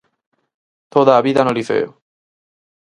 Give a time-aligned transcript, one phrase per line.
[0.95, 1.91] Toda a vida no Liceo.